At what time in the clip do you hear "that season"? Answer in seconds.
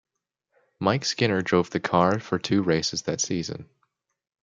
3.03-3.69